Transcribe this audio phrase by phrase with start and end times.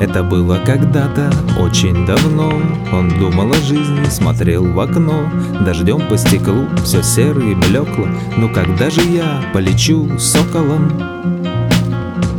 [0.00, 2.60] Это было когда-то, очень давно
[2.92, 5.30] Он думал о жизни, смотрел в окно
[5.64, 10.90] Дождем по стеклу, все серо и блекло Ну когда же я полечу соколом?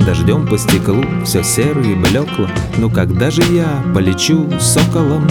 [0.05, 2.47] Дождем по стеклу, все серо и блекло
[2.77, 5.25] Ну когда же я полечу соколом?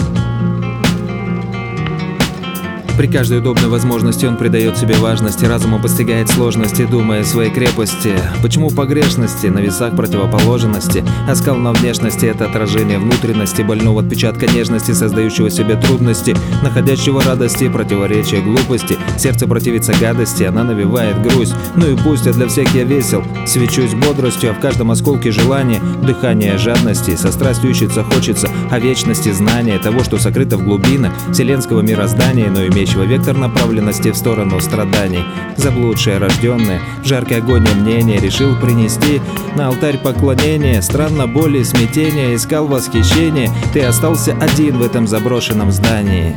[2.97, 8.13] При каждой удобной возможности он придает себе важности, разуму постигает сложности, думая о своей крепости.
[8.41, 11.03] Почему погрешности на весах противоположности?
[11.27, 18.39] Оскал на внешности— это отражение внутренности, больного отпечатка нежности, создающего себе трудности, находящего радости, противоречия
[18.39, 18.97] глупости.
[19.17, 21.53] Сердце противится гадости, она навевает грусть.
[21.75, 25.81] Ну и пусть, а для всех я весел, свечусь бодростью, а в каждом осколке желания,
[26.01, 31.81] дыхание жадности, со страстью ищется, хочется о вечности знания, того, что сокрыто в глубинах вселенского
[31.81, 35.23] мироздания, но имеет имеющего вектор направленности в сторону страданий.
[35.57, 39.21] Заблудшее рожденное, жаркий огонь мнения решил принести
[39.55, 40.81] на алтарь поклонения.
[40.81, 43.49] Странно боли, смятения, искал восхищение.
[43.73, 46.35] Ты остался один в этом заброшенном здании.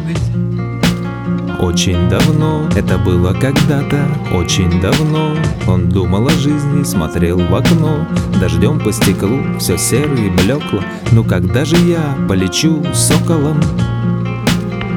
[1.61, 5.35] Очень давно, это было когда-то, очень давно
[5.67, 8.07] Он думал о жизни, смотрел в окно
[8.41, 13.61] Дождем по стеклу, все серо и блекло Ну когда же я полечу соколом?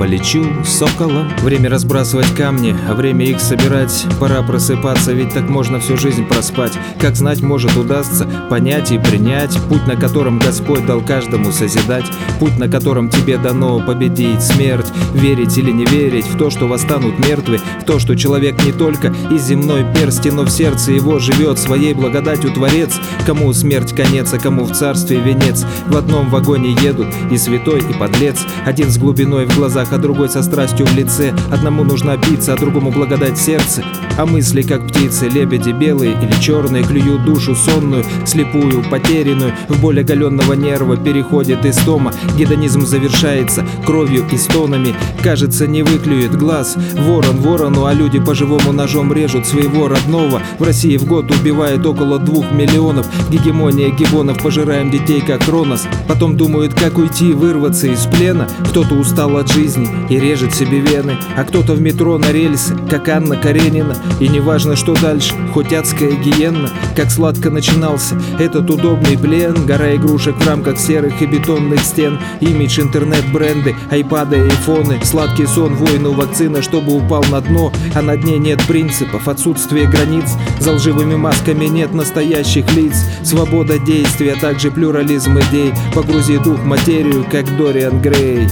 [0.01, 1.29] Полечу соколом.
[1.43, 4.03] Время разбрасывать камни, а время их собирать.
[4.19, 6.73] Пора просыпаться, ведь так можно всю жизнь проспать.
[6.99, 12.05] Как знать, может удастся понять и принять Путь, на котором Господь дал каждому созидать.
[12.39, 14.87] Путь, на котором тебе дано победить смерть.
[15.13, 17.59] Верить или не верить в то, что восстанут мертвы.
[17.81, 21.93] В то, что человек не только из земной персти Но в сердце его живет своей
[21.93, 22.99] благодатью Творец.
[23.27, 25.63] Кому смерть конец, а кому в царстве венец.
[25.85, 28.39] В одном вагоне едут и святой, и подлец.
[28.65, 31.33] Один с глубиной в глазах а другой со страстью в лице.
[31.51, 33.83] Одному нужна пицца, а другому благодать сердце.
[34.17, 39.53] А мысли, как птицы, лебеди белые или черные Клюют душу сонную, слепую, потерянную.
[39.69, 44.95] В боль оголенного нерва переходит истома Гедонизм завершается кровью и стонами.
[45.23, 46.75] Кажется, не выклюет глаз.
[46.93, 50.41] Ворон ворону, а люди по-живому ножом режут своего родного.
[50.59, 53.07] В России в год убивает около двух миллионов.
[53.29, 58.47] Гегемония гибонов, пожираем детей как Кронос Потом думают, как уйти, вырваться из плена.
[58.69, 61.17] Кто-то устал от жизни жизни и режет себе вены.
[61.35, 63.95] А кто-то в метро на рельсы, как Анна Каренина.
[64.19, 69.65] И неважно, что дальше, хоть адская гиенна Как сладко начинался этот удобный плен.
[69.65, 72.19] Гора игрушек в рамках серых и бетонных стен.
[72.39, 74.99] Имидж, интернет-бренды, айпады айфоны.
[75.03, 77.71] Сладкий сон, войну, вакцина, чтобы упал на дно.
[77.95, 80.29] А на дне нет принципов, отсутствие границ.
[80.59, 82.95] За лживыми масками нет настоящих лиц.
[83.23, 85.73] Свобода действия, а также плюрализм идей.
[85.93, 88.47] Погрузи дух в материю, как Дориан Грей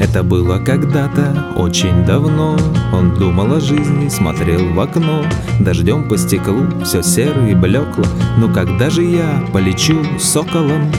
[0.00, 2.56] Это было когда-то, очень давно.
[2.92, 5.24] Он думал о жизни, смотрел в окно.
[5.60, 8.04] Дождем по стеклу, все серо и блекло.
[8.38, 10.92] Ну когда же я полечу соколом?